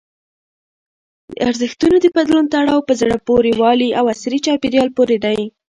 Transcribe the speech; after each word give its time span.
د 1.31 1.31
ارزښتونو 1.47 1.95
د 2.01 2.07
بدلون 2.15 2.45
تړاو 2.53 2.85
په 2.87 2.93
زړه 3.01 3.15
پورې 3.27 3.51
والي 3.61 3.89
او 3.99 4.05
عصري 4.13 4.39
چاپېریال 4.45 4.89
پورې 4.97 5.17
دی. 5.25 5.39